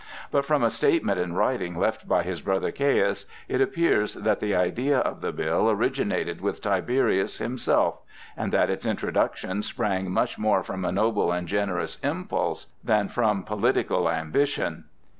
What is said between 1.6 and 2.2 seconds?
left